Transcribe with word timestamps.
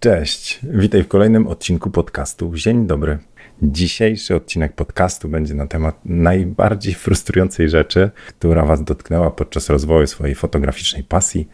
Cześć, 0.00 0.60
witaj 0.62 1.02
w 1.02 1.08
kolejnym 1.08 1.46
odcinku 1.46 1.90
podcastu. 1.90 2.52
Dzień 2.54 2.86
dobry. 2.86 3.18
Dzisiejszy 3.62 4.34
odcinek 4.34 4.72
podcastu 4.72 5.28
będzie 5.28 5.54
na 5.54 5.66
temat 5.66 6.00
najbardziej 6.04 6.94
frustrującej 7.04 7.68
rzeczy, 7.68 8.10
która 8.28 8.64
Was 8.64 8.84
dotknęła 8.84 9.30
podczas 9.30 9.70
rozwoju 9.70 10.06
swojej 10.06 10.34
fotograficznej 10.34 11.04
pasji 11.04 11.48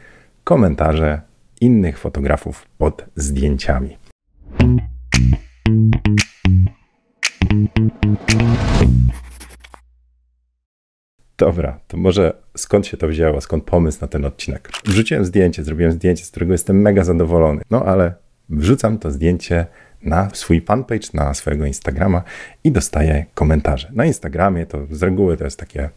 komentarze 0.44 1.20
innych 1.60 1.98
fotografów 1.98 2.66
pod 2.78 3.04
zdjęciami. 3.16 3.97
Dobra, 11.38 11.81
to 11.88 11.97
może 11.97 12.43
skąd 12.56 12.87
się 12.87 12.97
to 12.97 13.09
wzięło, 13.09 13.40
skąd 13.40 13.65
pomysł 13.65 13.99
na 14.01 14.09
ten 14.09 14.24
odcinek? 14.24 14.71
Wrzuciłem 14.85 15.24
zdjęcie, 15.24 15.65
zrobiłem 15.65 15.93
zdjęcie, 15.93 16.24
z 16.24 16.30
którego 16.30 16.52
jestem 16.52 16.80
mega 16.80 17.05
zadowolony. 17.05 17.62
No 17.70 17.84
ale 17.84 18.21
wrzucam 18.52 18.98
to 18.98 19.10
zdjęcie 19.10 19.66
na 20.02 20.30
swój 20.32 20.60
fanpage, 20.60 21.08
na 21.14 21.34
swojego 21.34 21.66
Instagrama 21.66 22.22
i 22.64 22.72
dostaję 22.72 23.27
komentarze. 23.34 23.88
Na 23.92 24.04
Instagramie 24.04 24.66
to 24.66 24.78
z 24.90 25.02
reguły 25.02 25.36
to 25.36 25.44
jest 25.44 25.58
takie 25.58 25.88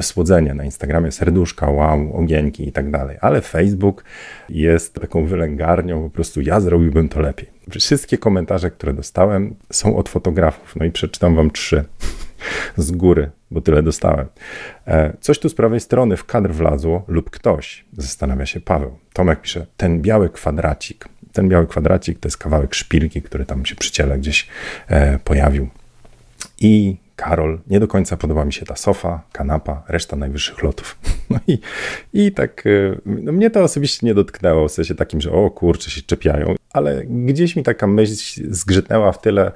słodzenie. 0.00 0.54
Na 0.54 0.64
Instagramie 0.64 1.12
serduszka, 1.12 1.70
wow, 1.70 2.16
ogienki 2.16 2.68
i 2.68 2.72
tak 2.72 2.90
dalej. 2.90 3.16
Ale 3.20 3.40
Facebook 3.40 4.04
jest 4.48 4.94
taką 4.94 5.26
wylęgarnią, 5.26 6.02
po 6.02 6.10
prostu 6.10 6.40
ja 6.40 6.60
zrobiłbym 6.60 7.08
to 7.08 7.20
lepiej. 7.20 7.48
Wszystkie 7.70 8.18
komentarze, 8.18 8.70
które 8.70 8.92
dostałem 8.92 9.54
są 9.72 9.96
od 9.96 10.08
fotografów. 10.08 10.76
No 10.76 10.84
i 10.84 10.90
przeczytam 10.90 11.36
wam 11.36 11.50
trzy 11.50 11.84
z 12.76 12.90
góry, 12.90 13.30
bo 13.50 13.60
tyle 13.60 13.82
dostałem. 13.82 14.26
E, 14.86 15.12
coś 15.20 15.38
tu 15.38 15.48
z 15.48 15.54
prawej 15.54 15.80
strony 15.80 16.16
w 16.16 16.24
kadr 16.24 16.50
wlazło 16.50 17.04
lub 17.08 17.30
ktoś, 17.30 17.84
zastanawia 17.92 18.46
się 18.46 18.60
Paweł. 18.60 18.98
Tomek 19.12 19.40
pisze, 19.40 19.66
ten 19.76 20.02
biały 20.02 20.28
kwadracik. 20.28 21.08
Ten 21.36 21.48
biały 21.48 21.66
kwadracik 21.66 22.18
to 22.18 22.28
jest 22.28 22.38
kawałek 22.38 22.74
szpilki, 22.74 23.22
który 23.22 23.44
tam 23.44 23.66
się 23.66 23.74
przy 23.74 23.90
ciele 23.90 24.18
gdzieś 24.18 24.46
e, 24.88 25.18
pojawił. 25.18 25.68
I 26.60 26.96
Karol, 27.16 27.58
nie 27.66 27.80
do 27.80 27.88
końca 27.88 28.16
podoba 28.16 28.44
mi 28.44 28.52
się 28.52 28.66
ta 28.66 28.76
sofa, 28.76 29.22
kanapa, 29.32 29.82
reszta 29.88 30.16
najwyższych 30.16 30.62
lotów. 30.62 30.96
No 31.30 31.38
i, 31.46 31.58
i 32.12 32.32
tak, 32.32 32.66
e, 32.66 32.96
no 33.06 33.32
mnie 33.32 33.50
to 33.50 33.62
osobiście 33.62 34.06
nie 34.06 34.14
dotknęło, 34.14 34.68
w 34.68 34.72
sensie 34.72 34.94
takim, 34.94 35.20
że 35.20 35.32
o 35.32 35.50
kurczę, 35.50 35.90
się 35.90 36.02
czepiają, 36.02 36.54
ale 36.72 37.04
gdzieś 37.04 37.56
mi 37.56 37.62
taka 37.62 37.86
myśl 37.86 38.14
zgrzytnęła 38.50 39.12
w 39.12 39.20
tyle, 39.20 39.52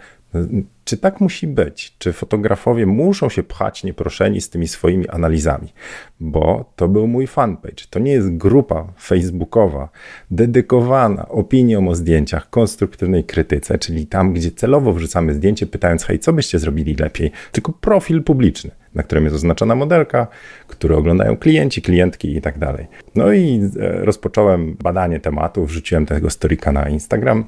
czy 0.84 0.96
tak 0.96 1.20
musi 1.20 1.46
być? 1.46 1.94
Czy 1.98 2.12
fotografowie 2.12 2.86
muszą 2.86 3.28
się 3.28 3.42
pchać 3.42 3.84
nieproszeni 3.84 4.40
z 4.40 4.50
tymi 4.50 4.68
swoimi 4.68 5.08
analizami? 5.08 5.72
Bo 6.20 6.72
to 6.76 6.88
był 6.88 7.06
mój 7.06 7.26
fanpage. 7.26 7.84
To 7.90 7.98
nie 7.98 8.12
jest 8.12 8.36
grupa 8.36 8.92
facebookowa 9.00 9.88
dedykowana 10.30 11.28
opiniom 11.28 11.88
o 11.88 11.94
zdjęciach, 11.94 12.50
konstruktywnej 12.50 13.24
krytyce, 13.24 13.78
czyli 13.78 14.06
tam, 14.06 14.32
gdzie 14.32 14.50
celowo 14.50 14.92
wrzucamy 14.92 15.34
zdjęcie, 15.34 15.66
pytając, 15.66 16.04
hej, 16.04 16.18
co 16.18 16.32
byście 16.32 16.58
zrobili 16.58 16.94
lepiej? 16.94 17.32
Tylko 17.52 17.72
profil 17.72 18.22
publiczny, 18.22 18.70
na 18.94 19.02
którym 19.02 19.24
jest 19.24 19.36
oznaczona 19.36 19.74
modelka, 19.74 20.26
który 20.66 20.96
oglądają 20.96 21.36
klienci, 21.36 21.82
klientki 21.82 22.36
i 22.36 22.40
tak 22.40 22.58
dalej. 22.58 22.86
No 23.14 23.32
i 23.32 23.70
e, 23.80 24.04
rozpocząłem 24.04 24.76
badanie 24.82 25.20
tematu, 25.20 25.66
wrzuciłem 25.66 26.06
tego 26.06 26.30
storika 26.30 26.72
na 26.72 26.88
Instagram 26.88 27.44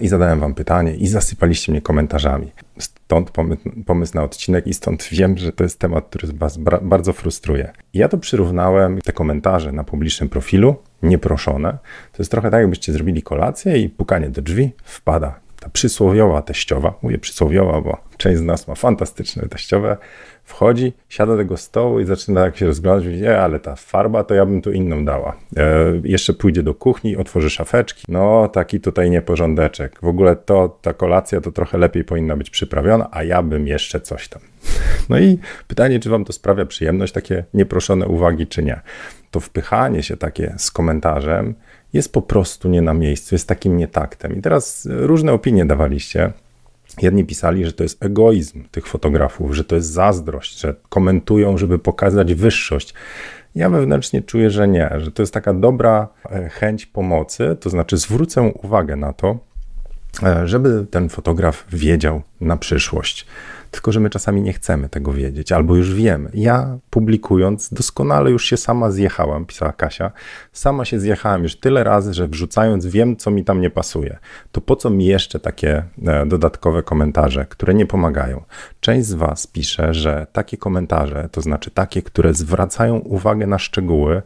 i 0.00 0.08
zadałem 0.08 0.40
wam 0.40 0.54
pytanie 0.54 0.94
i 0.94 1.06
zasypaliście 1.06 1.72
mnie 1.72 1.82
komentarzami. 1.82 2.52
Stąd 2.78 3.30
pomysł, 3.30 3.62
pomysł, 3.86 4.14
na 4.14 4.22
odcinek 4.22 4.66
i 4.66 4.74
stąd 4.74 5.08
wiem, 5.12 5.38
że 5.38 5.52
to 5.52 5.64
jest 5.64 5.78
temat, 5.78 6.06
który 6.08 6.32
was 6.32 6.58
bardzo 6.82 7.12
frustruje. 7.12 7.72
Ja 7.94 8.08
to 8.08 8.18
przyrównałem, 8.18 9.00
te 9.00 9.12
komentarze 9.12 9.72
na 9.72 9.84
publicznym 9.84 10.28
profilu, 10.28 10.76
nieproszone, 11.02 11.78
to 12.12 12.22
jest 12.22 12.30
trochę 12.30 12.50
tak, 12.50 12.60
jakbyście 12.60 12.92
zrobili 12.92 13.22
kolację 13.22 13.78
i 13.78 13.88
pukanie 13.88 14.30
do 14.30 14.42
drzwi 14.42 14.72
wpada 14.84 15.40
ta 15.60 15.68
przysłowiowa 15.68 16.42
teściowa, 16.42 16.94
mówię 17.02 17.18
przysłowiowa, 17.18 17.80
bo 17.80 17.98
część 18.16 18.38
z 18.38 18.42
nas 18.42 18.68
ma 18.68 18.74
fantastyczne 18.74 19.48
teściowe, 19.48 19.96
wchodzi, 20.44 20.92
siada 21.08 21.32
do 21.32 21.38
tego 21.38 21.56
stołu 21.56 22.00
i 22.00 22.04
zaczyna 22.04 22.40
tak 22.40 22.56
się 22.56 22.66
rozglądać, 22.66 23.04
mówi, 23.04 23.20
nie, 23.20 23.38
ale 23.38 23.60
ta 23.60 23.76
farba 23.76 24.24
to 24.24 24.34
ja 24.34 24.46
bym 24.46 24.62
tu 24.62 24.72
inną 24.72 25.04
dała. 25.04 25.36
E, 25.56 25.92
jeszcze 26.04 26.32
pójdzie 26.32 26.62
do 26.62 26.74
kuchni, 26.74 27.16
otworzy 27.16 27.50
szafeczki, 27.50 28.04
no 28.08 28.48
taki 28.48 28.80
tutaj 28.80 29.10
nieporządeczek. 29.10 29.98
W 30.02 30.06
ogóle 30.06 30.36
to, 30.36 30.78
ta 30.82 30.92
kolacja 30.92 31.40
to 31.40 31.52
trochę 31.52 31.78
lepiej 31.78 32.04
powinna 32.04 32.36
być 32.36 32.50
przyprawiona, 32.50 33.08
a 33.10 33.22
ja 33.22 33.42
bym 33.42 33.66
jeszcze 33.66 34.00
coś 34.00 34.28
tam. 34.28 34.42
No 35.08 35.18
i 35.18 35.38
pytanie, 35.68 36.00
czy 36.00 36.10
wam 36.10 36.24
to 36.24 36.32
sprawia 36.32 36.66
przyjemność, 36.66 37.12
takie 37.12 37.44
nieproszone 37.54 38.06
uwagi, 38.06 38.46
czy 38.46 38.62
nie. 38.62 38.80
To 39.30 39.40
wpychanie 39.40 40.02
się 40.02 40.16
takie 40.16 40.54
z 40.58 40.70
komentarzem 40.70 41.54
jest 41.92 42.12
po 42.12 42.22
prostu 42.22 42.68
nie 42.68 42.82
na 42.82 42.94
miejscu, 42.94 43.34
jest 43.34 43.48
takim 43.48 43.76
nietaktem. 43.76 44.36
I 44.36 44.42
teraz 44.42 44.88
różne 44.90 45.32
opinie 45.32 45.64
dawaliście. 45.64 46.32
Jedni 47.02 47.24
pisali, 47.24 47.64
że 47.66 47.72
to 47.72 47.82
jest 47.82 48.04
egoizm 48.04 48.64
tych 48.70 48.86
fotografów, 48.86 49.54
że 49.54 49.64
to 49.64 49.76
jest 49.76 49.88
zazdrość, 49.88 50.60
że 50.60 50.74
komentują, 50.88 51.58
żeby 51.58 51.78
pokazać 51.78 52.34
wyższość. 52.34 52.94
Ja 53.54 53.70
wewnętrznie 53.70 54.22
czuję, 54.22 54.50
że 54.50 54.68
nie, 54.68 54.90
że 54.98 55.12
to 55.12 55.22
jest 55.22 55.34
taka 55.34 55.54
dobra 55.54 56.08
e, 56.30 56.48
chęć 56.48 56.86
pomocy, 56.86 57.56
to 57.60 57.70
znaczy 57.70 57.96
zwrócę 57.96 58.42
uwagę 58.42 58.96
na 58.96 59.12
to, 59.12 59.28
e, 59.30 59.36
żeby 60.44 60.86
ten 60.90 61.08
fotograf 61.08 61.64
wiedział 61.72 62.22
na 62.40 62.56
przyszłość 62.56 63.26
tylko 63.70 63.92
że 63.92 64.00
my 64.00 64.10
czasami 64.10 64.42
nie 64.42 64.52
chcemy 64.52 64.88
tego 64.88 65.12
wiedzieć, 65.12 65.52
albo 65.52 65.76
już 65.76 65.94
wiemy. 65.94 66.30
Ja 66.34 66.78
publikując 66.90 67.72
doskonale 67.72 68.30
już 68.30 68.44
się 68.44 68.56
sama 68.56 68.90
zjechałam, 68.90 69.46
pisała 69.46 69.72
Kasia. 69.72 70.10
Sama 70.52 70.84
się 70.84 71.00
zjechałam 71.00 71.42
już 71.42 71.56
tyle 71.56 71.84
razy, 71.84 72.14
że 72.14 72.28
wrzucając 72.28 72.86
wiem, 72.86 73.16
co 73.16 73.30
mi 73.30 73.44
tam 73.44 73.60
nie 73.60 73.70
pasuje. 73.70 74.18
To 74.52 74.60
po 74.60 74.76
co 74.76 74.90
mi 74.90 75.06
jeszcze 75.06 75.40
takie 75.40 75.84
e, 76.06 76.26
dodatkowe 76.26 76.82
komentarze, 76.82 77.46
które 77.46 77.74
nie 77.74 77.86
pomagają? 77.86 78.42
Część 78.80 79.06
z 79.06 79.14
Was 79.14 79.46
pisze, 79.46 79.94
że 79.94 80.26
takie 80.32 80.56
komentarze, 80.56 81.28
to 81.32 81.40
znaczy 81.40 81.70
takie, 81.70 82.02
które 82.02 82.34
zwracają 82.34 82.96
uwagę 82.96 83.46
na 83.46 83.58
szczegóły, 83.58 84.22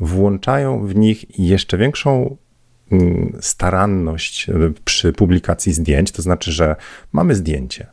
włączają 0.00 0.86
w 0.86 0.96
nich 0.96 1.38
jeszcze 1.38 1.78
większą 1.78 2.36
staranność 3.40 4.48
e, 4.48 4.52
przy 4.84 5.12
publikacji 5.12 5.72
zdjęć, 5.72 6.12
to 6.12 6.22
znaczy, 6.22 6.52
że 6.52 6.76
mamy 7.12 7.34
zdjęcie, 7.34 7.86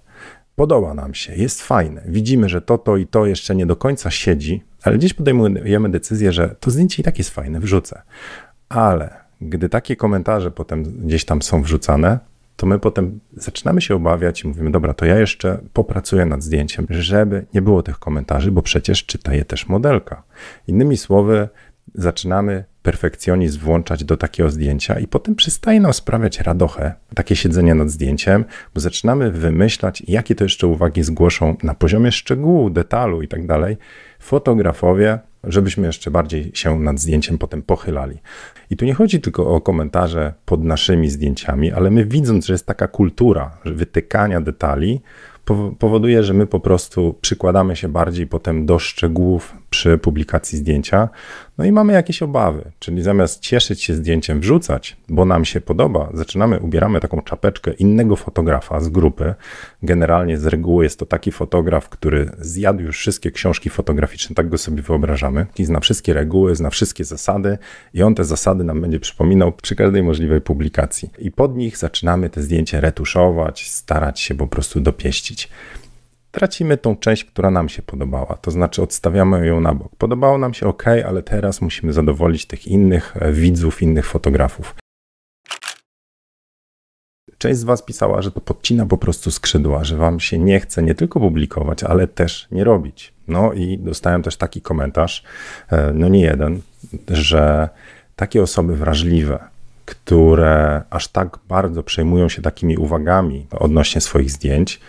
podoba 0.56 0.94
nam 0.94 1.14
się, 1.14 1.36
jest 1.36 1.62
fajne, 1.62 2.02
widzimy, 2.06 2.50
że 2.50 2.62
to, 2.62 2.78
to 2.78 2.98
i 2.98 3.08
to 3.08 3.26
jeszcze 3.26 3.56
nie 3.56 3.66
do 3.66 3.76
końca 3.76 4.12
siedzi, 4.12 4.64
ale 4.84 4.98
gdzieś 4.98 5.14
podejmujemy 5.14 5.90
decyzję, 5.90 6.32
że 6.32 6.56
to 6.60 6.72
zdjęcie 6.72 7.02
i 7.02 7.06
tak 7.06 7.18
jest 7.18 7.30
fajne, 7.30 7.60
wrzucę. 7.60 8.02
Ale 8.70 9.14
gdy 9.42 9.70
takie 9.70 9.96
komentarze 9.96 10.52
potem 10.52 10.84
gdzieś 10.84 11.26
tam 11.26 11.42
są 11.42 11.62
wrzucane, 11.62 12.20
to 12.56 12.68
my 12.68 12.80
potem 12.80 13.20
zaczynamy 13.38 13.82
się 13.82 13.96
obawiać 13.96 14.44
i 14.44 14.48
mówimy, 14.48 14.72
dobra, 14.72 14.94
to 14.94 15.06
ja 15.06 15.20
jeszcze 15.20 15.58
popracuję 15.74 16.26
nad 16.26 16.44
zdjęciem, 16.44 16.88
żeby 16.90 17.46
nie 17.54 17.62
było 17.62 17.84
tych 17.84 18.00
komentarzy, 18.00 18.52
bo 18.52 18.62
przecież 18.62 19.06
czyta 19.06 19.34
je 19.34 19.46
też 19.46 19.68
modelka. 19.68 20.24
Innymi 20.68 20.98
słowy, 20.98 21.50
zaczynamy 21.96 22.64
perfekcjonizm 22.84 23.60
włączać 23.60 24.04
do 24.04 24.18
takiego 24.18 24.50
zdjęcia 24.50 25.00
i 25.00 25.08
potem 25.08 25.36
przestaje 25.36 25.80
nam 25.80 25.94
sprawiać 25.94 26.40
radochę 26.40 26.94
takie 27.16 27.36
siedzenie 27.36 27.76
nad 27.76 27.90
zdjęciem, 27.90 28.46
bo 28.74 28.82
zaczynamy 28.82 29.32
wymyślać, 29.32 30.04
jakie 30.08 30.36
to 30.36 30.44
jeszcze 30.44 30.68
uwagi 30.68 31.04
zgłoszą 31.04 31.56
na 31.64 31.74
poziomie 31.74 32.12
szczegółu, 32.12 32.70
detalu 32.70 33.22
i 33.22 33.28
tak 33.28 33.48
dalej 33.48 33.78
fotografowie, 34.20 35.20
żebyśmy 35.44 35.88
jeszcze 35.88 36.12
bardziej 36.12 36.52
się 36.54 36.80
nad 36.80 37.00
zdjęciem 37.00 37.38
potem 37.38 37.62
pochylali. 37.62 38.18
I 38.70 38.78
tu 38.78 38.86
nie 38.86 38.94
chodzi 38.94 39.22
tylko 39.22 39.56
o 39.56 39.62
komentarze 39.62 40.34
pod 40.46 40.64
naszymi 40.64 41.10
zdjęciami, 41.10 41.72
ale 41.72 41.92
my 41.92 42.06
widząc, 42.06 42.46
że 42.46 42.54
jest 42.54 42.66
taka 42.66 42.88
kultura 42.88 43.58
wytykania 43.66 44.42
detali, 44.42 45.02
powoduje, 45.80 46.24
że 46.24 46.34
my 46.34 46.48
po 46.48 46.60
prostu 46.60 47.16
przykładamy 47.22 47.76
się 47.76 47.88
bardziej 47.90 48.28
potem 48.28 48.66
do 48.66 48.80
szczegółów 48.80 49.61
przy 49.72 49.98
publikacji 49.98 50.58
zdjęcia, 50.58 51.10
no 51.58 51.66
i 51.66 51.72
mamy 51.72 51.94
jakieś 51.94 52.22
obawy, 52.22 52.72
czyli 52.80 53.02
zamiast 53.02 53.40
cieszyć 53.40 53.84
się 53.84 53.96
zdjęciem, 53.96 54.40
wrzucać, 54.40 54.98
bo 55.10 55.26
nam 55.26 55.46
się 55.46 55.62
podoba, 55.62 56.10
zaczynamy, 56.14 56.60
ubieramy 56.60 57.00
taką 57.00 57.22
czapeczkę 57.22 57.74
innego 57.74 58.16
fotografa 58.16 58.80
z 58.80 58.90
grupy. 58.90 59.34
Generalnie 59.84 60.38
z 60.38 60.46
reguły 60.46 60.84
jest 60.84 61.00
to 61.00 61.06
taki 61.06 61.32
fotograf, 61.32 61.90
który 61.90 62.32
zjadł 62.40 62.82
już 62.82 62.98
wszystkie 62.98 63.32
książki 63.32 63.70
fotograficzne, 63.70 64.36
tak 64.36 64.50
go 64.50 64.58
sobie 64.58 64.82
wyobrażamy, 64.82 65.46
i 65.58 65.66
zna 65.66 65.80
wszystkie 65.80 66.14
reguły, 66.14 66.56
zna 66.56 66.70
wszystkie 66.70 67.04
zasady 67.04 67.58
i 67.94 68.04
on 68.04 68.16
te 68.16 68.24
zasady 68.24 68.64
nam 68.64 68.82
będzie 68.82 69.00
przypominał 69.00 69.52
przy 69.52 69.76
każdej 69.76 70.04
możliwej 70.04 70.42
publikacji. 70.42 71.10
I 71.20 71.32
pod 71.32 71.56
nich 71.58 71.78
zaczynamy 71.78 72.30
te 72.30 72.42
zdjęcie 72.42 72.82
retuszować, 72.82 73.72
starać 73.72 74.20
się 74.20 74.36
po 74.36 74.48
prostu 74.48 74.80
dopieścić 74.80 75.50
tracimy 76.32 76.78
tą 76.78 76.96
część, 76.96 77.26
która 77.26 77.52
nam 77.52 77.70
się 77.70 77.82
podobała, 77.82 78.38
to 78.42 78.52
znaczy 78.52 78.82
odstawiamy 78.82 79.48
ją 79.48 79.62
na 79.62 79.74
bok. 79.74 79.96
Podobało 79.98 80.38
nam 80.38 80.54
się 80.54 80.68
ok, 80.68 80.84
ale 81.06 81.24
teraz 81.24 81.62
musimy 81.62 81.94
zadowolić 81.94 82.46
tych 82.46 82.68
innych 82.68 83.18
e, 83.20 83.32
widzów, 83.32 83.82
innych 83.82 84.06
fotografów. 84.06 84.76
Część 87.38 87.60
z 87.60 87.64
Was 87.64 87.84
pisała, 87.84 88.22
że 88.22 88.32
to 88.32 88.42
podcina 88.42 88.86
po 88.86 88.98
prostu 88.98 89.32
skrzydła, 89.32 89.84
że 89.84 89.98
Wam 89.98 90.20
się 90.20 90.40
nie 90.40 90.60
chce 90.60 90.84
nie 90.84 90.96
tylko 90.96 91.20
publikować, 91.20 91.84
ale 91.84 92.08
też 92.08 92.48
nie 92.52 92.64
robić. 92.64 93.14
No 93.28 93.54
i 93.54 93.78
dostałem 93.78 94.24
też 94.24 94.38
taki 94.38 94.62
komentarz, 94.62 95.24
e, 95.72 95.92
no 95.94 96.08
nie 96.08 96.22
jeden, 96.22 96.62
że 97.08 97.70
takie 98.16 98.42
osoby 98.42 98.76
wrażliwe, 98.76 99.40
które 99.86 100.82
aż 100.90 101.08
tak 101.08 101.40
bardzo 101.48 101.84
przejmują 101.84 102.30
się 102.30 102.42
takimi 102.42 102.78
uwagami 102.78 103.48
odnośnie 103.52 104.02
swoich 104.02 104.32
zdjęć, 104.32 104.80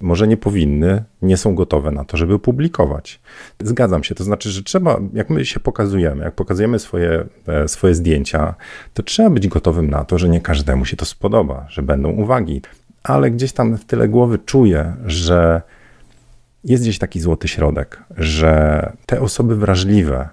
może 0.00 0.28
nie 0.28 0.36
powinny, 0.36 1.04
nie 1.22 1.36
są 1.36 1.54
gotowe 1.54 1.90
na 1.90 2.04
to, 2.04 2.16
żeby 2.16 2.38
publikować. 2.38 3.20
Zgadzam 3.62 4.04
się, 4.04 4.14
to 4.14 4.24
znaczy, 4.24 4.50
że 4.50 4.62
trzeba, 4.62 5.00
jak 5.12 5.30
my 5.30 5.44
się 5.44 5.60
pokazujemy, 5.60 6.24
jak 6.24 6.34
pokazujemy 6.34 6.78
swoje, 6.78 7.24
e, 7.46 7.68
swoje 7.68 7.94
zdjęcia, 7.94 8.54
to 8.94 9.02
trzeba 9.02 9.30
być 9.30 9.48
gotowym 9.48 9.90
na 9.90 10.04
to, 10.04 10.18
że 10.18 10.28
nie 10.28 10.40
każdemu 10.40 10.84
się 10.84 10.96
to 10.96 11.04
spodoba, 11.04 11.66
że 11.68 11.82
będą 11.82 12.10
uwagi. 12.10 12.62
Ale 13.02 13.30
gdzieś 13.30 13.52
tam 13.52 13.76
w 13.76 13.84
tyle 13.84 14.08
głowy 14.08 14.38
czuję, 14.38 14.96
że 15.06 15.62
jest 16.64 16.82
gdzieś 16.82 16.98
taki 16.98 17.20
złoty 17.20 17.48
środek, 17.48 18.02
że 18.16 18.92
te 19.06 19.20
osoby 19.20 19.56
wrażliwe, 19.56 20.28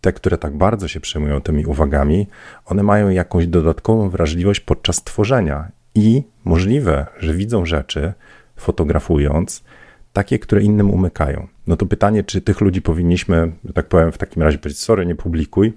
te, 0.00 0.12
które 0.12 0.38
tak 0.38 0.56
bardzo 0.56 0.88
się 0.88 1.00
przejmują 1.00 1.40
tymi 1.40 1.66
uwagami, 1.66 2.26
one 2.64 2.82
mają 2.82 3.08
jakąś 3.08 3.46
dodatkową 3.46 4.08
wrażliwość 4.08 4.60
podczas 4.60 5.04
tworzenia 5.04 5.68
i 5.94 6.22
możliwe, 6.44 7.06
że 7.18 7.34
widzą 7.34 7.66
rzeczy, 7.66 8.12
fotografując, 8.56 9.64
takie, 10.12 10.38
które 10.38 10.62
innym 10.62 10.90
umykają. 10.90 11.46
No 11.66 11.76
to 11.76 11.86
pytanie, 11.86 12.24
czy 12.24 12.40
tych 12.40 12.60
ludzi 12.60 12.82
powinniśmy, 12.82 13.52
że 13.64 13.72
tak 13.72 13.86
powiem, 13.88 14.12
w 14.12 14.18
takim 14.18 14.42
razie 14.42 14.58
powiedzieć, 14.58 14.82
sorry, 14.82 15.06
nie 15.06 15.14
publikuj, 15.14 15.72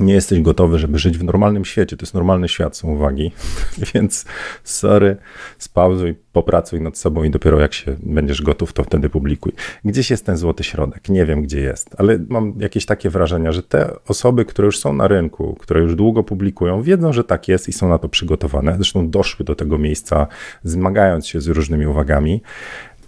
nie 0.00 0.14
jesteś 0.14 0.40
gotowy, 0.40 0.78
żeby 0.78 0.98
żyć 0.98 1.18
w 1.18 1.24
normalnym 1.24 1.64
świecie. 1.64 1.96
To 1.96 2.02
jest 2.02 2.14
normalny 2.14 2.48
świat, 2.48 2.76
są 2.76 2.88
uwagi. 2.88 3.32
Więc 3.94 4.24
sorry, 4.64 5.16
spauzuj, 5.58 6.14
popracuj 6.32 6.80
nad 6.80 6.98
sobą 6.98 7.22
i 7.22 7.30
dopiero 7.30 7.60
jak 7.60 7.74
się 7.74 7.96
będziesz 8.02 8.42
gotów, 8.42 8.72
to 8.72 8.84
wtedy 8.84 9.08
publikuj. 9.08 9.52
Gdzieś 9.84 10.10
jest 10.10 10.26
ten 10.26 10.36
złoty 10.36 10.64
środek. 10.64 11.08
Nie 11.08 11.26
wiem, 11.26 11.42
gdzie 11.42 11.60
jest, 11.60 11.90
ale 11.98 12.18
mam 12.28 12.54
jakieś 12.58 12.86
takie 12.86 13.10
wrażenia, 13.10 13.52
że 13.52 13.62
te 13.62 13.90
osoby, 14.08 14.44
które 14.44 14.66
już 14.66 14.78
są 14.78 14.92
na 14.92 15.08
rynku, 15.08 15.56
które 15.60 15.80
już 15.80 15.94
długo 15.94 16.22
publikują, 16.22 16.82
wiedzą, 16.82 17.12
że 17.12 17.24
tak 17.24 17.48
jest 17.48 17.68
i 17.68 17.72
są 17.72 17.88
na 17.88 17.98
to 17.98 18.08
przygotowane. 18.08 18.74
Zresztą 18.76 19.10
doszły 19.10 19.44
do 19.44 19.54
tego 19.54 19.78
miejsca, 19.78 20.26
zmagając 20.64 21.26
się 21.26 21.40
z 21.40 21.46
różnymi 21.46 21.86
uwagami. 21.86 22.42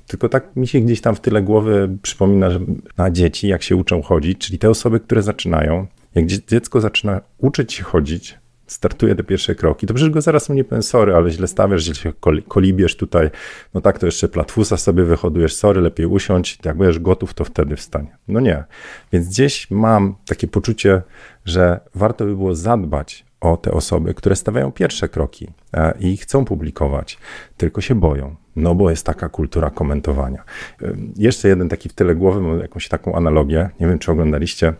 Tylko 0.06 0.28
tak 0.28 0.56
mi 0.56 0.66
się 0.68 0.80
gdzieś 0.80 1.00
tam 1.00 1.14
w 1.14 1.20
tyle 1.20 1.42
głowy 1.42 1.96
przypomina, 2.02 2.50
że 2.50 2.60
na 2.96 3.10
dzieci, 3.10 3.48
jak 3.48 3.62
się 3.62 3.76
uczą 3.76 4.02
chodzić, 4.02 4.38
czyli 4.38 4.58
te 4.58 4.70
osoby, 4.70 5.00
które 5.00 5.22
zaczynają, 5.22 5.86
jak 6.14 6.26
dziecko 6.26 6.80
zaczyna 6.80 7.20
uczyć 7.38 7.72
się 7.72 7.82
chodzić, 7.82 8.38
startuje 8.66 9.14
te 9.14 9.24
pierwsze 9.24 9.54
kroki, 9.54 9.86
to 9.86 9.94
przecież 9.94 10.10
go 10.10 10.20
zaraz 10.20 10.48
mnie 10.48 10.64
powiem, 10.64 10.82
sorry, 10.82 11.14
ale 11.14 11.30
źle 11.30 11.46
stawiasz, 11.46 11.82
źle 11.82 11.94
się 11.94 12.12
kolibiesz 12.48 12.96
tutaj, 12.96 13.30
no 13.74 13.80
tak, 13.80 13.98
to 13.98 14.06
jeszcze 14.06 14.28
platfusa 14.28 14.76
sobie 14.76 15.04
wyhodujesz, 15.04 15.54
sorry, 15.54 15.80
lepiej 15.80 16.06
usiąść, 16.06 16.58
jak 16.64 16.76
będziesz 16.76 16.98
gotów, 16.98 17.34
to 17.34 17.44
wtedy 17.44 17.76
wstań. 17.76 18.06
No 18.28 18.40
nie. 18.40 18.64
Więc 19.12 19.28
gdzieś 19.28 19.70
mam 19.70 20.14
takie 20.26 20.48
poczucie, 20.48 21.02
że 21.44 21.80
warto 21.94 22.24
by 22.24 22.36
było 22.36 22.54
zadbać 22.54 23.24
o 23.40 23.56
te 23.56 23.72
osoby, 23.72 24.14
które 24.14 24.36
stawiają 24.36 24.72
pierwsze 24.72 25.08
kroki 25.08 25.48
e, 25.72 25.94
i 26.00 26.16
chcą 26.16 26.44
publikować, 26.44 27.18
tylko 27.56 27.80
się 27.80 27.94
boją, 27.94 28.36
no 28.56 28.74
bo 28.74 28.90
jest 28.90 29.06
taka 29.06 29.28
kultura 29.28 29.70
komentowania. 29.70 30.44
E, 30.82 30.96
jeszcze 31.16 31.48
jeden 31.48 31.68
taki 31.68 31.88
w 31.88 31.92
tyle 31.92 32.14
głowy, 32.14 32.40
mam 32.40 32.60
jakąś 32.60 32.88
taką 32.88 33.14
analogię, 33.14 33.70
nie 33.80 33.86
wiem, 33.86 33.98
czy 33.98 34.12
oglądaliście 34.12 34.74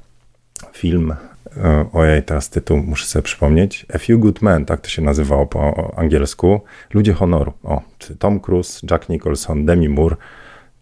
film, 0.72 1.14
e, 1.56 1.86
ojej, 1.92 2.22
teraz 2.22 2.50
tytuł 2.50 2.76
muszę 2.76 3.06
sobie 3.06 3.22
przypomnieć, 3.22 3.86
A 3.94 3.98
Few 3.98 4.18
Good 4.20 4.42
Men, 4.42 4.64
tak 4.64 4.80
to 4.80 4.88
się 4.88 5.02
nazywało 5.02 5.46
po 5.46 5.92
angielsku, 5.96 6.60
Ludzie 6.94 7.12
Honoru. 7.12 7.52
O, 7.64 7.82
Tom 8.18 8.40
Cruise, 8.40 8.86
Jack 8.90 9.08
Nicholson, 9.08 9.66
Demi 9.66 9.88
Moore. 9.88 10.16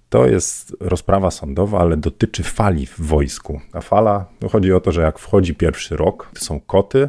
To 0.09 0.27
jest 0.27 0.77
rozprawa 0.81 1.31
sądowa, 1.31 1.81
ale 1.81 1.97
dotyczy 1.97 2.43
fali 2.43 2.87
w 2.87 3.01
wojsku. 3.01 3.61
A 3.73 3.81
fala, 3.81 4.27
no 4.41 4.49
chodzi 4.49 4.73
o 4.73 4.81
to, 4.81 4.93
że 4.93 5.03
jak 5.03 5.19
wchodzi 5.19 5.55
pierwszy 5.55 5.97
rok, 5.97 6.31
to 6.35 6.45
są 6.45 6.61
koty, 6.61 7.09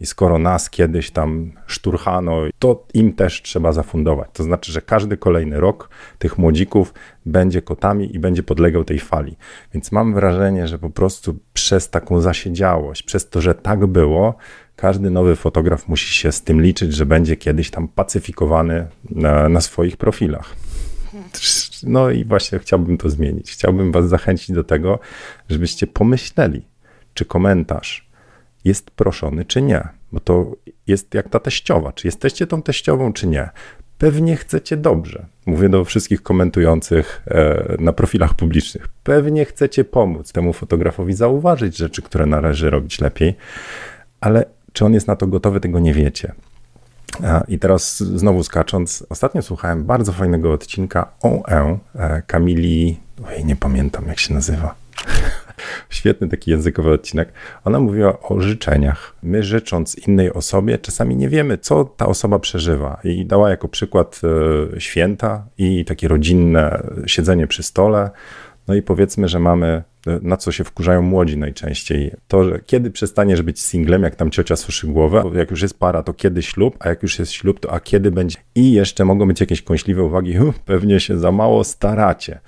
i 0.00 0.06
skoro 0.06 0.38
nas 0.38 0.70
kiedyś 0.70 1.10
tam 1.10 1.52
szturchano, 1.66 2.40
to 2.58 2.86
im 2.94 3.12
też 3.12 3.42
trzeba 3.42 3.72
zafundować. 3.72 4.30
To 4.32 4.42
znaczy, 4.42 4.72
że 4.72 4.82
każdy 4.82 5.16
kolejny 5.16 5.60
rok 5.60 5.90
tych 6.18 6.38
młodzików 6.38 6.94
będzie 7.26 7.62
kotami 7.62 8.16
i 8.16 8.18
będzie 8.18 8.42
podlegał 8.42 8.84
tej 8.84 8.98
fali. 8.98 9.36
Więc 9.74 9.92
mam 9.92 10.14
wrażenie, 10.14 10.68
że 10.68 10.78
po 10.78 10.90
prostu 10.90 11.38
przez 11.52 11.90
taką 11.90 12.20
zasiedziałość, 12.20 13.02
przez 13.02 13.28
to, 13.28 13.40
że 13.40 13.54
tak 13.54 13.86
było, 13.86 14.34
każdy 14.76 15.10
nowy 15.10 15.36
fotograf 15.36 15.88
musi 15.88 16.14
się 16.14 16.32
z 16.32 16.42
tym 16.42 16.62
liczyć, 16.62 16.94
że 16.94 17.06
będzie 17.06 17.36
kiedyś 17.36 17.70
tam 17.70 17.88
pacyfikowany 17.88 18.86
na, 19.10 19.48
na 19.48 19.60
swoich 19.60 19.96
profilach. 19.96 20.56
No 21.82 22.10
i 22.10 22.24
właśnie 22.24 22.58
chciałbym 22.58 22.98
to 22.98 23.10
zmienić. 23.10 23.52
Chciałbym 23.52 23.92
Was 23.92 24.08
zachęcić 24.08 24.52
do 24.52 24.64
tego, 24.64 24.98
żebyście 25.48 25.86
pomyśleli, 25.86 26.62
czy 27.14 27.24
komentarz, 27.24 28.09
jest 28.64 28.90
proszony, 28.90 29.44
czy 29.44 29.62
nie. 29.62 29.88
Bo 30.12 30.20
to 30.20 30.56
jest 30.86 31.14
jak 31.14 31.28
ta 31.28 31.40
teściowa. 31.40 31.92
Czy 31.92 32.08
jesteście 32.08 32.46
tą 32.46 32.62
teściową, 32.62 33.12
czy 33.12 33.26
nie? 33.26 33.48
Pewnie 33.98 34.36
chcecie 34.36 34.76
dobrze. 34.76 35.26
Mówię 35.46 35.68
do 35.68 35.84
wszystkich 35.84 36.22
komentujących 36.22 37.22
e, 37.26 37.76
na 37.78 37.92
profilach 37.92 38.34
publicznych. 38.34 38.88
Pewnie 39.02 39.44
chcecie 39.44 39.84
pomóc 39.84 40.32
temu 40.32 40.52
fotografowi 40.52 41.14
zauważyć 41.14 41.76
rzeczy, 41.76 42.02
które 42.02 42.26
należy 42.26 42.70
robić 42.70 43.00
lepiej, 43.00 43.34
ale 44.20 44.44
czy 44.72 44.84
on 44.84 44.94
jest 44.94 45.06
na 45.06 45.16
to 45.16 45.26
gotowy, 45.26 45.60
tego 45.60 45.78
nie 45.78 45.94
wiecie. 45.94 46.32
I 47.48 47.58
teraz 47.58 47.98
znowu 47.98 48.42
skacząc, 48.42 49.06
ostatnio 49.08 49.42
słuchałem 49.42 49.84
bardzo 49.84 50.12
fajnego 50.12 50.52
odcinka 50.52 51.12
o 51.22 51.48
E 51.48 52.22
Kamili, 52.26 53.00
ojej, 53.26 53.44
nie 53.44 53.56
pamiętam 53.56 54.08
jak 54.08 54.18
się 54.18 54.34
nazywa. 54.34 54.74
Świetny 55.88 56.28
taki 56.28 56.50
językowy 56.50 56.92
odcinek. 56.92 57.32
Ona 57.64 57.80
mówiła 57.80 58.20
o 58.20 58.40
życzeniach. 58.40 59.14
My 59.22 59.42
życząc 59.42 60.08
innej 60.08 60.32
osobie, 60.32 60.78
czasami 60.78 61.16
nie 61.16 61.28
wiemy, 61.28 61.58
co 61.58 61.84
ta 61.84 62.06
osoba 62.06 62.38
przeżywa. 62.38 63.00
I 63.04 63.26
dała 63.26 63.50
jako 63.50 63.68
przykład 63.68 64.20
e, 64.74 64.80
święta 64.80 65.46
i 65.58 65.84
takie 65.84 66.08
rodzinne 66.08 66.82
siedzenie 67.06 67.46
przy 67.46 67.62
stole. 67.62 68.10
No 68.68 68.74
i 68.74 68.82
powiedzmy, 68.82 69.28
że 69.28 69.38
mamy, 69.38 69.82
e, 70.06 70.18
na 70.22 70.36
co 70.36 70.52
się 70.52 70.64
wkurzają 70.64 71.02
młodzi 71.02 71.38
najczęściej, 71.38 72.10
to, 72.28 72.44
że 72.44 72.60
kiedy 72.66 72.90
przestaniesz 72.90 73.42
być 73.42 73.60
singlem, 73.60 74.02
jak 74.02 74.16
tam 74.16 74.30
ciocia 74.30 74.56
suszy 74.56 74.86
głowę, 74.86 75.24
jak 75.34 75.50
już 75.50 75.62
jest 75.62 75.78
para, 75.78 76.02
to 76.02 76.14
kiedy 76.14 76.42
ślub, 76.42 76.76
a 76.80 76.88
jak 76.88 77.02
już 77.02 77.18
jest 77.18 77.32
ślub, 77.32 77.60
to 77.60 77.72
a 77.72 77.80
kiedy 77.80 78.10
będzie. 78.10 78.36
I 78.54 78.72
jeszcze 78.72 79.04
mogą 79.04 79.28
być 79.28 79.40
jakieś 79.40 79.62
kąśliwe 79.62 80.02
uwagi, 80.02 80.34
pewnie 80.64 81.00
się 81.00 81.18
za 81.18 81.32
mało 81.32 81.64
staracie. 81.64 82.40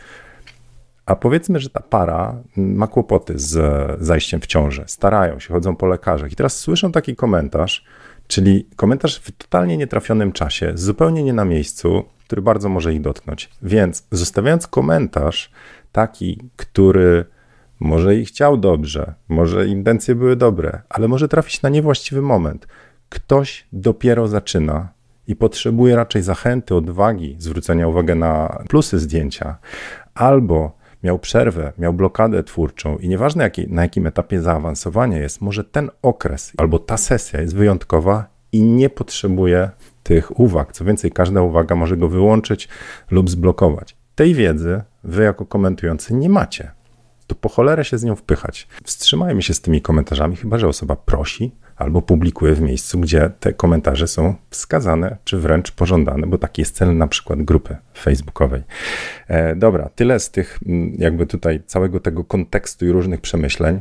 A 1.07 1.17
powiedzmy, 1.17 1.61
że 1.61 1.71
ta 1.71 1.81
para 1.81 2.43
ma 2.57 2.87
kłopoty 2.87 3.39
z 3.39 3.57
zajściem 4.03 4.41
w 4.41 4.47
ciążę, 4.47 4.85
starają 4.87 5.39
się, 5.39 5.55
chodzą 5.55 5.77
po 5.77 5.87
lekarzach 5.87 6.33
i 6.33 6.37
teraz 6.37 6.57
słyszą 6.57 6.93
taki 6.93 7.17
komentarz, 7.17 7.85
czyli 8.27 8.69
komentarz 8.77 9.19
w 9.19 9.33
totalnie 9.33 9.77
nietrafionym 9.77 10.33
czasie, 10.33 10.73
zupełnie 10.75 11.23
nie 11.23 11.33
na 11.33 11.45
miejscu, 11.45 12.05
który 12.27 12.43
bardzo 12.43 12.69
może 12.69 12.95
ich 12.95 13.01
dotknąć. 13.01 13.51
Więc 13.63 14.07
zostawiając 14.11 14.67
komentarz 14.67 15.51
taki, 15.93 16.41
który 16.57 17.25
może 17.81 18.17
i 18.17 18.25
chciał 18.25 18.57
dobrze, 18.57 19.15
może 19.29 19.67
intencje 19.67 20.15
były 20.15 20.37
dobre, 20.37 20.83
ale 20.89 21.09
może 21.09 21.29
trafić 21.29 21.63
na 21.63 21.69
niewłaściwy 21.69 22.23
moment. 22.23 22.67
Ktoś 23.09 23.67
dopiero 23.73 24.29
zaczyna 24.29 24.89
i 25.27 25.37
potrzebuje 25.37 25.97
raczej 25.97 26.23
zachęty, 26.23 26.75
odwagi, 26.75 27.37
zwrócenia 27.39 27.89
uwagi 27.89 28.15
na 28.15 28.63
plusy 28.69 28.99
zdjęcia, 28.99 29.57
albo 30.15 30.82
miał 31.03 31.19
przerwę, 31.19 31.73
miał 31.79 31.93
blokadę 31.93 32.43
twórczą 32.43 32.99
i 32.99 33.09
nieważne 33.09 33.45
jaki, 33.45 33.69
na 33.69 33.83
jakim 33.83 34.07
etapie 34.07 34.41
zaawansowania 34.41 35.19
jest, 35.19 35.41
może 35.41 35.65
ten 35.65 35.91
okres 36.03 36.53
albo 36.57 36.79
ta 36.79 36.97
sesja 36.97 37.41
jest 37.41 37.57
wyjątkowa 37.57 38.27
i 38.53 38.63
nie 38.63 38.91
potrzebuje 38.91 39.71
tych 40.03 40.41
uwag. 40.41 40.73
Co 40.73 40.85
więcej, 40.85 41.13
każda 41.13 41.43
uwaga 41.43 41.75
może 41.75 41.97
go 41.97 42.09
wyłączyć 42.09 42.69
lub 43.11 43.31
zblokować. 43.31 43.97
Tej 44.15 44.35
wiedzy 44.35 44.83
wy 45.05 45.23
jako 45.23 45.47
komentujący 45.47 46.15
nie 46.15 46.29
macie. 46.29 46.71
To 47.27 47.35
po 47.35 47.49
cholerę 47.49 47.85
się 47.85 47.99
z 47.99 48.05
nią 48.05 48.17
wpychać. 48.17 48.69
Wstrzymajmy 48.85 49.43
się 49.43 49.55
z 49.55 49.61
tymi 49.61 49.83
komentarzami, 49.83 50.37
chyba 50.37 50.59
że 50.59 50.69
osoba 50.69 50.97
prosi, 50.97 51.53
albo 51.83 52.03
publikuję 52.03 52.55
w 52.55 52.61
miejscu, 52.61 53.01
gdzie 53.01 53.31
te 53.41 53.53
komentarze 53.53 54.09
są 54.09 54.35
wskazane, 54.51 55.17
czy 55.25 55.39
wręcz 55.39 55.71
pożądane, 55.71 56.27
bo 56.27 56.39
taki 56.39 56.63
jest 56.63 56.77
cel 56.77 56.97
na 56.97 57.07
przykład 57.07 57.43
grupy 57.43 57.77
facebookowej. 57.99 58.63
E, 59.29 59.57
dobra, 59.57 59.89
tyle 59.95 60.21
z 60.21 60.31
tych 60.31 60.59
jakby 60.99 61.27
tutaj 61.27 61.61
całego 61.67 62.01
tego 62.01 62.25
kontekstu 62.25 62.87
i 62.87 62.91
różnych 62.91 63.21
przemyśleń. 63.21 63.81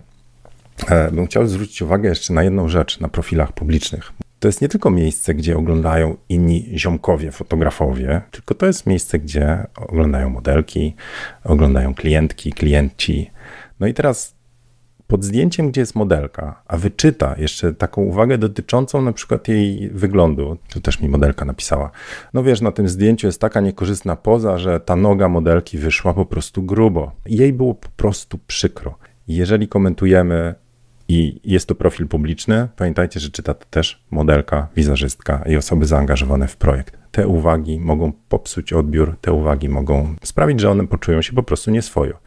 E, 0.89 1.11
bym 1.11 1.27
chciał 1.27 1.47
zwrócić 1.47 1.81
uwagę 1.81 2.09
jeszcze 2.09 2.33
na 2.33 2.43
jedną 2.43 2.67
rzecz 2.67 2.99
na 2.99 3.07
profilach 3.07 3.51
publicznych. 3.51 4.11
To 4.39 4.47
jest 4.47 4.61
nie 4.61 4.67
tylko 4.67 4.89
miejsce, 4.89 5.33
gdzie 5.33 5.57
oglądają 5.57 6.17
inni 6.29 6.71
ziomkowie, 6.75 7.31
fotografowie, 7.31 8.21
tylko 8.31 8.55
to 8.55 8.65
jest 8.65 8.87
miejsce, 8.87 9.19
gdzie 9.19 9.67
oglądają 9.75 10.29
modelki, 10.29 10.95
oglądają 11.43 11.93
klientki, 11.93 12.53
klienci. 12.53 13.31
No 13.79 13.87
i 13.87 13.93
teraz 13.93 14.40
pod 15.11 15.23
zdjęciem, 15.23 15.71
gdzie 15.71 15.81
jest 15.81 15.95
modelka, 15.95 16.61
a 16.67 16.77
wyczyta 16.77 17.35
jeszcze 17.37 17.73
taką 17.73 18.01
uwagę 18.01 18.37
dotyczącą 18.37 19.01
na 19.01 19.13
przykład 19.13 19.47
jej 19.47 19.89
wyglądu, 19.89 20.57
tu 20.73 20.81
też 20.81 20.99
mi 20.99 21.09
modelka 21.09 21.45
napisała, 21.45 21.91
no 22.33 22.43
wiesz, 22.43 22.61
na 22.61 22.71
tym 22.71 22.87
zdjęciu 22.87 23.27
jest 23.27 23.41
taka 23.41 23.61
niekorzystna 23.61 24.15
poza, 24.15 24.57
że 24.57 24.79
ta 24.79 24.95
noga 24.95 25.29
modelki 25.29 25.77
wyszła 25.77 26.13
po 26.13 26.25
prostu 26.25 26.63
grubo. 26.63 27.11
Jej 27.25 27.53
było 27.53 27.73
po 27.73 27.89
prostu 27.89 28.39
przykro. 28.47 28.97
Jeżeli 29.27 29.67
komentujemy 29.67 30.55
i 31.07 31.39
jest 31.43 31.67
to 31.67 31.75
profil 31.75 32.07
publiczny, 32.07 32.67
pamiętajcie, 32.75 33.19
że 33.19 33.29
czyta 33.29 33.53
to 33.53 33.65
też 33.69 34.03
modelka, 34.11 34.67
wizerzystka 34.75 35.43
i 35.49 35.55
osoby 35.55 35.85
zaangażowane 35.85 36.47
w 36.47 36.57
projekt. 36.57 36.97
Te 37.11 37.27
uwagi 37.27 37.79
mogą 37.79 38.11
popsuć 38.29 38.73
odbiór, 38.73 39.17
te 39.21 39.31
uwagi 39.33 39.69
mogą 39.69 40.15
sprawić, 40.23 40.59
że 40.59 40.69
one 40.69 40.87
poczują 40.87 41.21
się 41.21 41.33
po 41.33 41.43
prostu 41.43 41.71
nieswojo. 41.71 42.17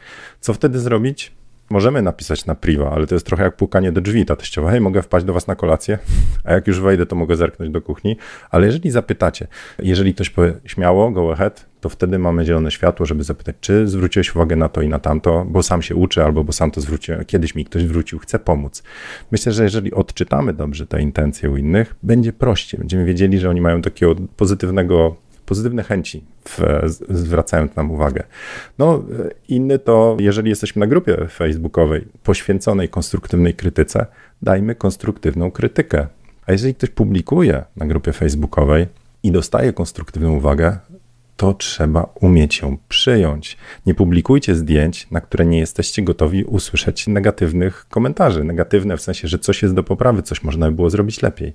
Co 0.41 0.55
wtedy 0.55 0.81
zrobić? 0.81 1.44
Możemy 1.75 2.03
napisać 2.03 2.47
na 2.47 2.55
priva, 2.55 2.91
ale 2.91 3.07
to 3.07 3.15
jest 3.15 3.27
trochę 3.27 3.45
jak 3.45 3.57
pukanie 3.57 3.93
do 3.93 4.01
drzwi. 4.01 4.25
Ta 4.25 4.37
teściowa, 4.37 4.71
hej, 4.71 4.81
mogę 4.81 5.03
wpaść 5.03 5.27
do 5.27 5.33
was 5.33 5.47
na 5.47 5.55
kolację? 5.55 5.99
A 6.45 6.53
jak 6.53 6.67
już 6.67 6.81
wejdę, 6.81 7.07
to 7.07 7.17
mogę 7.17 7.37
zerknąć 7.37 7.73
do 7.73 7.83
kuchni. 7.83 8.17
Ale 8.51 8.67
jeżeli 8.67 8.91
zapytacie, 8.91 9.47
jeżeli 9.79 10.15
ktoś 10.15 10.31
powie 10.31 10.55
śmiało, 10.65 11.11
go 11.11 11.33
ahead, 11.33 11.67
to 11.81 11.89
wtedy 11.89 12.19
mamy 12.19 12.45
zielone 12.45 12.71
światło, 12.71 13.07
żeby 13.07 13.25
zapytać, 13.25 13.57
czy 13.61 13.89
zwróciłeś 13.89 14.35
uwagę 14.37 14.57
na 14.57 14.69
to 14.69 14.83
i 14.83 14.89
na 14.89 14.99
tamto, 14.99 15.45
bo 15.49 15.63
sam 15.63 15.83
się 15.83 15.95
uczy, 15.95 16.25
albo 16.25 16.45
bo 16.45 16.53
sam 16.53 16.71
to 16.71 16.81
zwróciłem, 16.81 17.25
kiedyś 17.25 17.55
mi 17.55 17.65
ktoś 17.65 17.83
zwrócił, 17.83 18.19
chcę 18.19 18.39
pomóc. 18.39 18.83
Myślę, 19.31 19.53
że 19.53 19.63
jeżeli 19.63 19.93
odczytamy 19.93 20.53
dobrze 20.53 20.87
te 20.87 21.03
intencje 21.03 21.51
u 21.51 21.57
innych, 21.57 21.95
będzie 22.03 22.33
prościej. 22.33 22.79
Będziemy 22.79 23.05
wiedzieli, 23.05 23.39
że 23.39 23.51
oni 23.51 23.61
mają 23.61 23.83
takiego 23.83 24.15
pozytywnego 24.37 25.17
pozytywne 25.47 25.83
chęci, 25.83 26.25
w, 26.49 26.61
zwracając 27.09 27.77
nam 27.77 27.91
uwagę. 27.91 28.23
No, 28.79 29.05
inny 29.49 29.79
to, 29.79 30.17
jeżeli 30.21 30.51
jesteśmy 30.51 30.81
na 30.81 30.87
grupie 30.87 31.29
facebookowej 31.31 32.07
poświęconej 32.23 32.89
konstruktywnej 32.89 33.55
krytyce, 33.55 34.07
dajmy 34.43 34.75
konstruktywną 34.75 35.51
krytykę. 35.51 36.07
A 36.47 36.53
jeżeli 36.53 36.75
ktoś 36.75 36.91
publikuje 36.91 37.65
na 37.77 37.87
grupie 37.87 38.13
facebookowej 38.13 38.87
i 39.23 39.33
dostaje 39.33 39.73
konstruktywną 39.73 40.37
uwagę, 40.37 40.79
to 41.37 41.55
trzeba 41.55 42.13
umieć 42.21 42.63
ją 42.63 42.79
przyjąć. 42.89 43.57
Nie 43.87 43.95
publikujcie 43.95 44.55
zdjęć, 44.55 45.11
na 45.11 45.21
które 45.21 45.47
nie 45.47 45.59
jesteście 45.59 46.03
gotowi 46.03 46.45
usłyszeć 46.45 47.07
negatywnych 47.07 47.87
komentarzy. 47.91 48.45
Negatywne 48.45 48.97
w 48.97 49.01
sensie, 49.01 49.29
że 49.29 49.39
coś 49.39 49.63
jest 49.63 49.75
do 49.75 49.83
poprawy, 49.83 50.23
coś 50.23 50.43
można 50.43 50.67
by 50.67 50.77
było 50.77 50.91
zrobić 50.91 51.23
lepiej. 51.23 51.53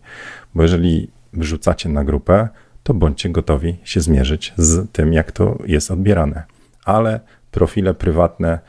Bo 0.55 0.61
jeżeli 0.63 1.11
wrzucacie 1.33 1.89
na 1.89 2.03
grupę, 2.03 2.49
to 2.83 2.93
bądźcie 2.93 3.29
gotowi 3.29 3.77
się 3.83 4.01
zmierzyć 4.01 4.53
z 4.57 4.91
tym, 4.91 5.13
jak 5.13 5.31
to 5.31 5.57
jest 5.65 5.91
odbierane. 5.91 6.43
Ale 6.85 7.19
profile 7.51 7.93
prywatne, 7.93 8.59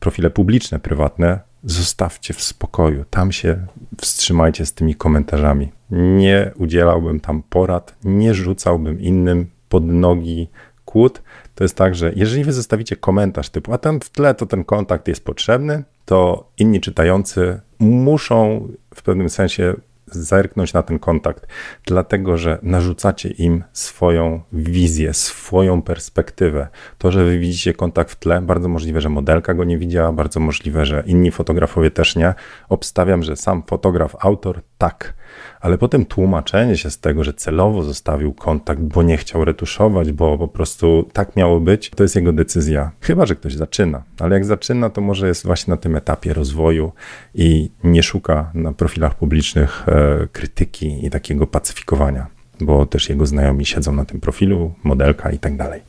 profile 0.00 0.30
publiczne, 0.30 0.78
prywatne 0.78 1.40
zostawcie 1.64 2.34
w 2.34 2.42
spokoju. 2.42 3.04
Tam 3.10 3.32
się 3.32 3.66
wstrzymajcie 4.00 4.66
z 4.66 4.72
tymi 4.72 4.94
komentarzami. 4.94 5.72
Nie 5.90 6.50
udzielałbym 6.56 7.20
tam 7.20 7.42
porad, 7.42 7.94
nie 8.04 8.34
rzucałbym 8.34 9.00
innym 9.00 9.46
pod 9.68 9.84
nogi 9.84 10.48
kłód. 10.84 11.22
To 11.54 11.64
jest 11.64 11.76
tak, 11.76 11.94
że 11.94 12.12
jeżeli 12.16 12.44
wy 12.44 12.52
zostawicie 12.52 12.96
komentarz 12.96 13.50
typu, 13.50 13.72
a 13.72 13.78
ten 13.78 14.00
w 14.00 14.10
tle 14.10 14.34
to 14.34 14.46
ten 14.46 14.64
kontakt 14.64 15.08
jest 15.08 15.24
potrzebny, 15.24 15.84
to 16.04 16.48
inni 16.58 16.80
czytający 16.80 17.60
muszą 17.78 18.68
w 18.94 19.02
pewnym 19.02 19.28
sensie 19.28 19.74
zerknąć 20.14 20.72
na 20.72 20.82
ten 20.82 20.98
kontakt, 20.98 21.46
dlatego 21.86 22.36
że 22.36 22.58
narzucacie 22.62 23.28
im 23.28 23.64
swoją 23.72 24.40
wizję, 24.52 25.14
swoją 25.14 25.82
perspektywę. 25.82 26.68
To, 26.98 27.12
że 27.12 27.24
wy 27.24 27.38
widzicie 27.38 27.74
kontakt 27.74 28.10
w 28.10 28.16
tle, 28.16 28.40
bardzo 28.40 28.68
możliwe, 28.68 29.00
że 29.00 29.08
modelka 29.08 29.54
go 29.54 29.64
nie 29.64 29.78
widziała, 29.78 30.12
bardzo 30.12 30.40
możliwe, 30.40 30.86
że 30.86 31.02
inni 31.06 31.30
fotografowie 31.30 31.90
też 31.90 32.16
nie. 32.16 32.34
Obstawiam, 32.68 33.22
że 33.22 33.36
sam 33.36 33.62
fotograf, 33.66 34.16
autor 34.20 34.62
tak 34.78 35.14
ale 35.60 35.78
potem 35.78 36.06
tłumaczenie 36.06 36.76
się 36.76 36.90
z 36.90 36.98
tego, 37.00 37.24
że 37.24 37.34
celowo 37.34 37.82
zostawił 37.82 38.32
kontakt, 38.32 38.80
bo 38.80 39.02
nie 39.02 39.16
chciał 39.16 39.44
retuszować, 39.44 40.12
bo 40.12 40.38
po 40.38 40.48
prostu 40.48 41.08
tak 41.12 41.36
miało 41.36 41.60
być, 41.60 41.90
to 41.90 42.02
jest 42.02 42.16
jego 42.16 42.32
decyzja. 42.32 42.90
Chyba, 43.00 43.26
że 43.26 43.36
ktoś 43.36 43.54
zaczyna, 43.54 44.02
ale 44.18 44.34
jak 44.34 44.44
zaczyna, 44.44 44.90
to 44.90 45.00
może 45.00 45.28
jest 45.28 45.46
właśnie 45.46 45.70
na 45.70 45.76
tym 45.76 45.96
etapie 45.96 46.32
rozwoju 46.32 46.92
i 47.34 47.70
nie 47.84 48.02
szuka 48.02 48.50
na 48.54 48.72
profilach 48.72 49.14
publicznych 49.14 49.88
e, 49.88 50.26
krytyki 50.32 51.06
i 51.06 51.10
takiego 51.10 51.46
pacyfikowania, 51.46 52.26
bo 52.60 52.86
też 52.86 53.08
jego 53.08 53.26
znajomi 53.26 53.66
siedzą 53.66 53.92
na 53.92 54.04
tym 54.04 54.20
profilu, 54.20 54.74
modelka 54.82 55.30
i 55.30 55.38
tak 55.38 55.56
dalej. 55.56 55.82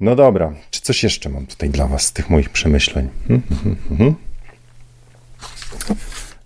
No 0.00 0.16
dobra, 0.16 0.52
czy 0.70 0.80
coś 0.80 1.02
jeszcze 1.02 1.28
mam 1.28 1.46
tutaj 1.46 1.70
dla 1.70 1.86
Was 1.86 2.02
z 2.02 2.12
tych 2.12 2.30
moich 2.30 2.50
przemyśleń? 2.50 3.08
Hmm, 3.28 3.42
hmm, 3.62 3.76
hmm. 3.88 4.14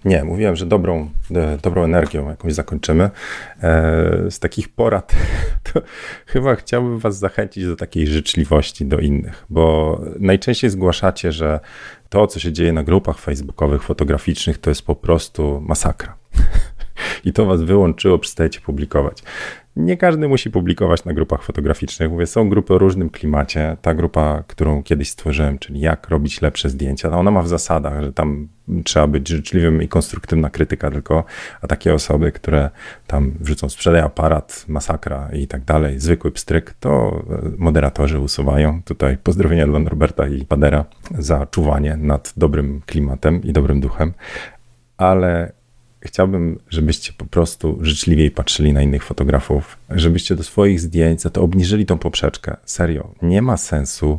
Nie, 0.05 0.25
mówiłem, 0.25 0.57
że 0.57 0.67
dobrą, 0.67 1.11
e, 1.35 1.59
dobrą 1.63 1.85
energią 1.85 2.29
jakąś 2.29 2.53
zakończymy. 2.55 3.05
E, 3.05 3.11
z 4.31 4.39
takich 4.39 4.69
porad 4.69 5.15
to 5.73 5.83
chyba 6.27 6.55
chciałbym 6.55 6.99
Was 6.99 7.19
zachęcić 7.19 7.67
do 7.67 7.77
takiej 7.77 8.07
życzliwości 8.07 8.87
do 8.87 8.99
innych, 8.99 9.47
bo 9.51 10.01
najczęściej 10.19 10.71
zgłaszacie, 10.71 11.33
że 11.33 11.61
to, 12.09 12.27
co 12.27 12.41
się 12.41 12.53
dzieje 12.53 12.73
na 12.73 12.83
grupach 12.83 13.19
facebookowych, 13.19 13.83
fotograficznych, 13.83 14.59
to 14.59 14.71
jest 14.71 14.83
po 14.83 14.95
prostu 14.95 15.63
masakra. 15.67 16.17
I 17.25 17.33
to 17.33 17.47
Was 17.47 17.63
wyłączyło, 17.63 18.19
przestajecie 18.19 18.61
publikować. 18.61 19.23
Nie 19.77 19.97
każdy 19.97 20.29
musi 20.29 20.51
publikować 20.51 21.05
na 21.05 21.13
grupach 21.13 21.43
fotograficznych. 21.43 22.11
Mówię, 22.11 22.27
są 22.27 22.49
grupy 22.49 22.75
o 22.75 22.79
różnym 22.79 23.11
klimacie. 23.11 23.77
Ta 23.83 23.95
grupa, 23.95 24.43
którą 24.47 24.83
kiedyś 24.83 25.11
stworzyłem, 25.11 25.59
czyli 25.59 25.81
jak 25.81 26.09
robić 26.09 26.43
lepsze 26.43 26.71
zdjęcia, 26.71 27.11
no 27.11 27.19
ona 27.19 27.31
ma 27.31 27.43
w 27.43 27.49
zasadach, 27.49 28.03
że 28.03 28.13
tam 28.13 28.49
trzeba 28.85 29.07
być 29.07 29.29
życzliwym 29.29 29.83
i 29.83 29.89
konstruktywna 29.89 30.51
krytyka 30.51 30.91
tylko, 30.91 31.25
a 31.61 31.67
takie 31.67 31.95
osoby, 31.95 32.33
które 32.33 32.71
tam 33.07 33.33
wrzucą 33.41 33.69
sprzedaj 33.69 34.01
aparat, 34.01 34.65
masakra 34.69 35.29
i 35.33 35.47
tak 35.47 35.65
dalej, 35.65 36.01
zwykły 36.01 36.31
pstryk, 36.31 36.75
to 36.81 37.23
moderatorzy 37.59 38.19
usuwają. 38.19 38.83
Tutaj 38.83 39.17
pozdrowienia 39.17 39.67
dla 39.67 39.79
Norberta 39.79 40.29
i 40.29 40.45
Padera 40.45 40.85
za 41.19 41.47
czuwanie 41.47 41.97
nad 41.97 42.33
dobrym 42.37 42.81
klimatem 42.87 43.43
i 43.43 43.53
dobrym 43.53 43.81
duchem, 43.81 44.13
ale 44.97 45.53
chciałbym, 46.03 46.59
żebyście 46.71 47.13
po 47.13 47.27
prostu 47.27 47.79
życzliwiej 47.81 48.31
patrzyli 48.31 48.73
na 48.73 48.83
innych 48.83 49.05
fotografów, 49.05 49.79
żebyście 49.91 50.37
do 50.37 50.43
swoich 50.43 50.81
zdjęć 50.81 51.23
za 51.23 51.31
to 51.31 51.43
obniżyli 51.43 51.87
tą 51.87 51.99
poprzeczkę. 51.99 52.57
Serio, 52.65 53.15
nie 53.23 53.43
ma 53.43 53.57
sensu 53.57 54.19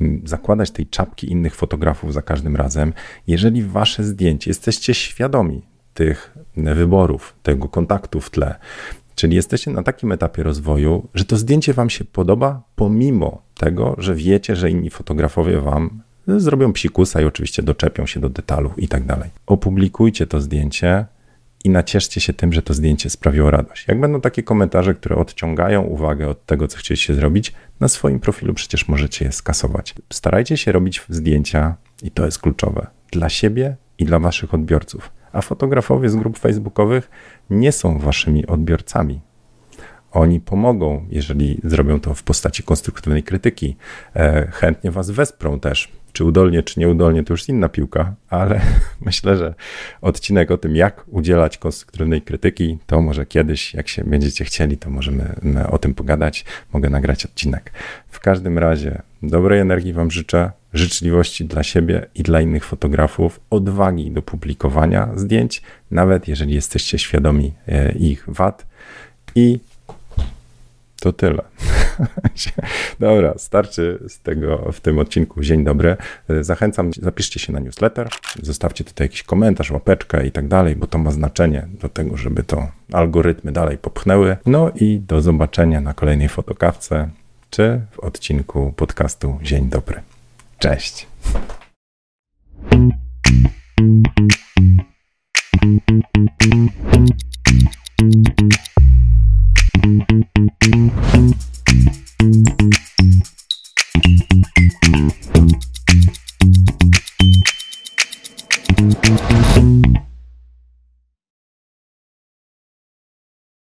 mm, 0.00 0.22
zakładać 0.24 0.70
tej 0.70 0.86
czapki 0.86 1.30
innych 1.30 1.54
fotografów 1.54 2.12
za 2.12 2.22
każdym 2.22 2.56
razem, 2.56 2.92
jeżeli 3.26 3.62
wasze 3.62 4.04
zdjęcie 4.04 4.50
jesteście 4.50 4.94
świadomi 4.94 5.62
tych 5.94 6.34
wyborów, 6.56 7.34
tego 7.42 7.68
kontaktu 7.68 8.20
w 8.20 8.30
tle. 8.30 8.54
Czyli 9.14 9.36
jesteście 9.36 9.70
na 9.70 9.82
takim 9.82 10.12
etapie 10.12 10.42
rozwoju, 10.42 11.08
że 11.14 11.24
to 11.24 11.36
zdjęcie 11.36 11.74
wam 11.74 11.90
się 11.90 12.04
podoba, 12.04 12.62
pomimo 12.76 13.42
tego, 13.54 13.94
że 13.98 14.14
wiecie, 14.14 14.56
że 14.56 14.70
inni 14.70 14.90
fotografowie 14.90 15.60
wam 15.60 16.02
zrobią 16.26 16.72
psikusa 16.72 17.20
i 17.20 17.24
oczywiście 17.24 17.62
doczepią 17.62 18.06
się 18.06 18.20
do 18.20 18.28
detalu 18.28 18.70
i 18.76 18.88
tak 18.88 19.04
dalej. 19.04 19.30
Opublikujcie 19.46 20.26
to 20.26 20.40
zdjęcie, 20.40 21.06
i 21.64 21.70
nacieszcie 21.70 22.20
się 22.20 22.32
tym, 22.32 22.52
że 22.52 22.62
to 22.62 22.74
zdjęcie 22.74 23.10
sprawiło 23.10 23.50
radość. 23.50 23.88
Jak 23.88 24.00
będą 24.00 24.20
takie 24.20 24.42
komentarze, 24.42 24.94
które 24.94 25.16
odciągają 25.16 25.82
uwagę 25.82 26.28
od 26.28 26.46
tego, 26.46 26.68
co 26.68 26.78
chcieliście 26.78 27.14
zrobić, 27.14 27.52
na 27.80 27.88
swoim 27.88 28.20
profilu 28.20 28.54
przecież 28.54 28.88
możecie 28.88 29.24
je 29.24 29.32
skasować. 29.32 29.94
Starajcie 30.12 30.56
się 30.56 30.72
robić 30.72 31.02
zdjęcia, 31.08 31.76
i 32.02 32.10
to 32.10 32.24
jest 32.24 32.38
kluczowe, 32.38 32.86
dla 33.10 33.28
siebie 33.28 33.76
i 33.98 34.04
dla 34.04 34.18
waszych 34.18 34.54
odbiorców. 34.54 35.10
A 35.32 35.42
fotografowie 35.42 36.08
z 36.08 36.16
grup 36.16 36.38
facebookowych 36.38 37.10
nie 37.50 37.72
są 37.72 37.98
waszymi 37.98 38.46
odbiorcami. 38.46 39.20
Oni 40.12 40.40
pomogą, 40.40 41.06
jeżeli 41.10 41.60
zrobią 41.64 42.00
to 42.00 42.14
w 42.14 42.22
postaci 42.22 42.62
konstruktywnej 42.62 43.22
krytyki. 43.22 43.76
E, 44.16 44.48
chętnie 44.52 44.90
was 44.90 45.10
wesprą 45.10 45.60
też 45.60 45.92
czy 46.12 46.24
udolnie, 46.24 46.62
czy 46.62 46.80
nieudolnie, 46.80 47.24
to 47.24 47.32
już 47.32 47.48
inna 47.48 47.68
piłka, 47.68 48.14
ale 48.30 48.60
myślę, 49.06 49.36
że 49.36 49.54
odcinek 50.00 50.50
o 50.50 50.58
tym, 50.58 50.76
jak 50.76 51.04
udzielać 51.08 51.58
konstruktywnej 51.58 52.22
krytyki, 52.22 52.78
to 52.86 53.00
może 53.00 53.26
kiedyś, 53.26 53.74
jak 53.74 53.88
się 53.88 54.04
będziecie 54.04 54.44
chcieli, 54.44 54.78
to 54.78 54.90
możemy 54.90 55.34
o 55.70 55.78
tym 55.78 55.94
pogadać. 55.94 56.44
Mogę 56.72 56.90
nagrać 56.90 57.24
odcinek. 57.24 57.72
W 58.08 58.20
każdym 58.20 58.58
razie, 58.58 59.02
dobrej 59.22 59.60
energii 59.60 59.92
Wam 59.92 60.10
życzę, 60.10 60.50
życzliwości 60.74 61.44
dla 61.44 61.62
siebie 61.62 62.06
i 62.14 62.22
dla 62.22 62.40
innych 62.40 62.64
fotografów, 62.64 63.40
odwagi 63.50 64.10
do 64.10 64.22
publikowania 64.22 65.08
zdjęć, 65.16 65.62
nawet 65.90 66.28
jeżeli 66.28 66.54
jesteście 66.54 66.98
świadomi 66.98 67.52
e, 67.68 67.92
ich 67.92 68.24
wad 68.28 68.66
i 69.34 69.58
to 71.00 71.12
tyle. 71.12 71.42
Dobra, 73.00 73.34
starczy 73.36 73.98
z 74.08 74.20
tego 74.20 74.72
w 74.72 74.80
tym 74.80 74.98
odcinku. 74.98 75.42
Dzień 75.42 75.64
dobry. 75.64 75.96
Zachęcam, 76.40 76.90
zapiszcie 76.92 77.40
się 77.40 77.52
na 77.52 77.60
newsletter, 77.60 78.08
zostawcie 78.42 78.84
tutaj 78.84 79.04
jakiś 79.04 79.22
komentarz, 79.22 79.70
łapeczkę 79.70 80.26
i 80.26 80.32
tak 80.32 80.48
dalej, 80.48 80.76
bo 80.76 80.86
to 80.86 80.98
ma 80.98 81.10
znaczenie 81.10 81.68
do 81.80 81.88
tego, 81.88 82.16
żeby 82.16 82.42
to 82.42 82.68
algorytmy 82.92 83.52
dalej 83.52 83.78
popchnęły. 83.78 84.36
No 84.46 84.70
i 84.74 85.00
do 85.00 85.20
zobaczenia 85.20 85.80
na 85.80 85.94
kolejnej 85.94 86.28
fotokawce 86.28 87.08
czy 87.50 87.80
w 87.90 88.00
odcinku 88.00 88.72
podcastu 88.76 89.38
Dzień 89.42 89.68
dobry. 89.68 90.00
Cześć. 90.58 91.06